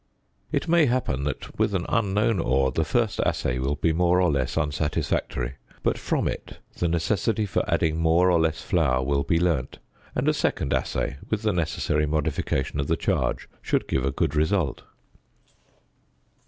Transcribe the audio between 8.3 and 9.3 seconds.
or less flour will